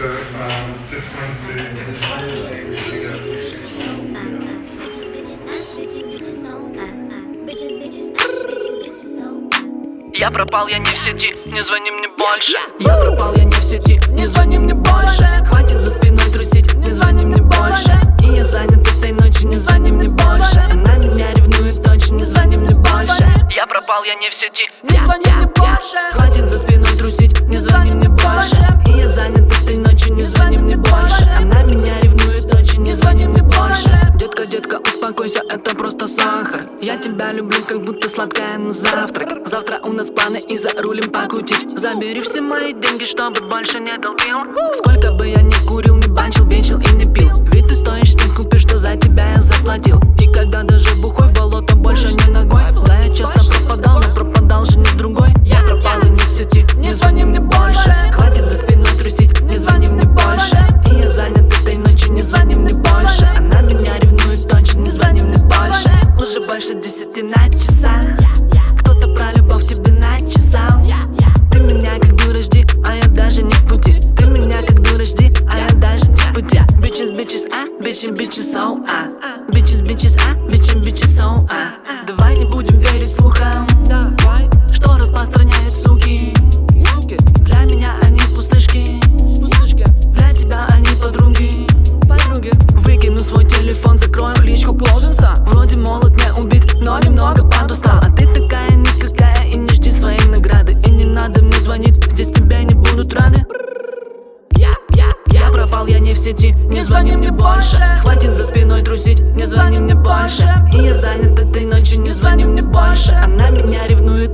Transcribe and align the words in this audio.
So, 0.00 0.06
um, 0.06 0.82
different 0.88 1.30
Я 10.14 10.30
пропал, 10.30 10.68
я 10.68 10.78
не 10.78 10.86
в 10.86 10.98
сети, 10.98 11.34
не 11.46 11.62
звони 11.62 11.90
мне 11.90 12.08
больше. 12.08 12.56
Я 12.78 12.96
пропал, 12.96 13.34
я 13.36 13.44
не 13.44 13.52
в 13.52 13.62
сети, 13.62 14.00
не 14.10 14.26
звони 14.26 14.58
мне 14.58 14.72
больше. 14.72 15.26
Хватит 15.46 15.80
за 15.80 15.90
спиной 15.90 16.30
трусить, 16.32 16.74
не 16.76 16.92
звони 16.92 17.26
мне 17.26 17.42
больше. 17.42 17.92
И 18.22 18.36
я 18.36 18.44
занят 18.44 18.86
этой 18.86 19.12
ночью, 19.12 19.48
не 19.48 19.56
звони 19.56 19.92
мне 19.92 20.08
больше. 20.08 20.60
Она 20.70 20.96
меня 20.96 21.32
ревнует 21.34 21.86
очень, 21.86 22.16
не 22.16 22.24
звони 22.24 22.56
мне 22.56 22.74
больше. 22.74 23.26
Я 23.54 23.66
пропал, 23.66 24.04
я 24.04 24.14
не 24.14 24.30
в 24.30 24.34
сети, 24.34 24.70
не 24.82 24.98
звони 24.98 25.30
мне 25.30 25.46
больше. 25.46 25.96
Хватит 26.12 26.46
за 26.46 26.58
спиной 26.58 26.96
трусить, 26.96 27.29
просто 35.90 36.22
сахар. 36.22 36.66
Я 36.80 36.96
тебя 36.98 37.32
люблю, 37.32 37.58
как 37.66 37.82
будто 37.82 38.08
сладкая 38.08 38.58
на 38.58 38.72
завтрак. 38.72 39.48
Завтра 39.48 39.80
у 39.82 39.92
нас 39.92 40.10
планы 40.10 40.38
и 40.38 40.56
за 40.56 40.70
рулем 40.78 41.10
покутить 41.10 41.66
Забери 41.78 42.20
все 42.20 42.40
мои 42.40 42.72
деньги, 42.72 43.04
чтобы 43.04 43.40
больше 43.48 43.80
не 43.80 43.96
долбил. 43.98 44.38
Сколько 44.74 45.12
бы 45.12 45.26
я 45.26 45.42
ни 45.42 45.54
курил, 45.66 45.96
не 45.96 46.06
банчил, 46.06 46.44
бенчил 46.44 46.78
и 46.78 46.90
не 46.92 47.12
пил. 47.12 47.42
Ведь 47.52 47.66
ты 47.68 47.74
стоишь 47.74 48.14
не 48.14 48.34
купишь, 48.36 48.62
что 48.62 48.78
за 48.78 48.94
тебя 48.96 49.32
я 49.32 49.42
заплатил. 49.42 50.00
И 50.18 50.30
когда 50.32 50.62
даже 50.62 50.94
бухой 50.96 51.28
в 51.28 51.32
болото 51.32 51.74
больше 51.74 52.08
не 52.08 52.32
ногой. 52.32 52.62
Да, 52.86 52.98
я 52.98 53.12
часто 53.12 53.40
пропадал, 53.54 54.00
но 54.00 54.14
пропадал 54.14 54.64
же 54.66 54.78
не 54.78 54.86
с 54.86 54.92
другой. 54.92 55.30
Я 55.44 55.60
пропал 55.62 55.98
и 56.06 56.10
не 56.10 56.18
в 56.18 56.28
сети, 56.28 56.64
не 56.76 56.92
звони 56.92 57.24
мне 57.24 57.40
больше. 57.40 57.94
Хватит 58.12 58.46
за 58.46 58.58
спиной 58.58 58.92
трусить, 58.98 59.40
не 59.40 59.58
звони 59.58 59.88
мне 59.88 60.04
больше. 60.04 60.58
И 60.90 61.00
я 61.00 61.08
занят 61.08 61.52
этой 61.60 61.76
ночью, 61.78 62.12
не 62.12 62.22
звони 62.22 62.54
мне 62.54 62.74
больше 62.74 62.89
больше 66.60 66.74
десяти 66.74 67.22
на 67.22 67.48
часах. 67.48 68.04
Кто-то 68.80 69.14
про 69.14 69.32
любовь 69.32 69.66
тебе 69.66 69.92
начесал. 69.92 70.84
Ты 71.50 71.58
меня 71.58 71.98
как 71.98 72.14
дура 72.16 72.42
жди, 72.42 72.66
а 72.84 72.96
я 72.96 73.06
даже 73.08 73.42
не 73.42 73.54
в 73.54 73.66
пути. 73.66 73.98
Ты 74.14 74.26
меня 74.26 74.58
как 74.60 74.78
дура 74.82 75.02
жди, 75.06 75.32
а 75.50 75.58
я 75.58 75.68
даже 75.76 76.10
не 76.10 76.16
в 76.16 76.34
пути. 76.34 76.58
Bitches, 76.82 77.16
bitches, 77.16 77.48
а, 77.50 77.66
bitches, 77.82 78.10
bitches, 78.14 78.52
so, 78.52 78.84
а? 78.86 79.06
Bitches, 79.50 79.80
bitches, 79.80 80.18
а, 80.20 80.34
bitches, 80.50 80.82
bitches, 80.84 81.08
so, 81.08 81.48
а? 81.50 81.72
Давай 82.06 82.36
не 82.36 82.44
будем 82.44 82.78
верить 82.78 83.10
слухам 83.10 83.69
Выкину 93.20 93.24
свой 93.24 93.44
телефон, 93.44 93.98
закрою 93.98 94.34
личку 94.42 94.74
Closing 94.74 95.50
Вроде 95.50 95.76
молод 95.76 96.10
не 96.10 96.40
убит, 96.40 96.74
но 96.76 96.98
немного 97.00 97.46
подустал 97.46 97.98
А 98.02 98.10
ты 98.16 98.26
такая 98.26 98.70
никакая 98.70 99.46
и 99.46 99.56
не 99.56 99.68
жди 99.68 99.90
своей 99.90 100.24
награды 100.26 100.72
И 100.86 100.90
не 100.90 101.04
надо 101.04 101.42
мне 101.42 101.58
звонить, 101.60 102.02
здесь 102.12 102.28
тебе 102.28 102.64
не 102.64 102.74
будут 102.74 103.12
рады 103.14 103.44
я 105.32 105.48
пропал, 105.52 105.86
я. 105.86 106.00
Не 106.00 106.14
в 106.14 106.18
сети, 106.18 106.52
не 106.52 106.82
звони 106.82 107.16
мне 107.16 107.30
больше. 107.30 107.82
Хватит 108.02 108.34
за 108.34 108.44
спиной 108.44 108.82
трусить, 108.82 109.22
не 109.22 109.46
звони 109.46 109.78
мне 109.78 109.94
больше. 109.94 110.48
И 110.72 110.78
я 110.78 110.94
занят 110.94 111.38
этой 111.38 111.66
ночью, 111.66 112.00
не 112.00 112.10
звони 112.10 112.44
мне 112.44 112.62
больше. 112.62 113.14
Она 113.14 113.50
меня 113.50 113.86
ревнует 113.86 114.29